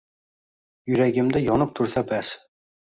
[0.93, 2.37] Yuragimda yonib tursa bas